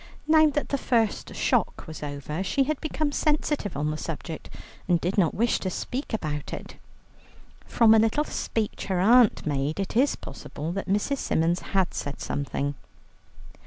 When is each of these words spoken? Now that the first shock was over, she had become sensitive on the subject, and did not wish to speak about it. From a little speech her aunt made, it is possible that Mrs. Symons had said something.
Now 0.25 0.49
that 0.49 0.69
the 0.69 0.79
first 0.79 1.35
shock 1.35 1.85
was 1.85 2.01
over, 2.01 2.41
she 2.41 2.63
had 2.63 2.81
become 2.81 3.11
sensitive 3.11 3.77
on 3.77 3.91
the 3.91 3.97
subject, 3.99 4.49
and 4.87 4.99
did 4.99 5.15
not 5.15 5.35
wish 5.35 5.59
to 5.59 5.69
speak 5.69 6.11
about 6.11 6.53
it. 6.53 6.75
From 7.67 7.93
a 7.93 7.99
little 7.99 8.23
speech 8.23 8.85
her 8.87 8.99
aunt 8.99 9.45
made, 9.45 9.79
it 9.79 9.95
is 9.95 10.15
possible 10.15 10.71
that 10.71 10.89
Mrs. 10.89 11.17
Symons 11.19 11.59
had 11.59 11.93
said 11.93 12.19
something. 12.19 12.73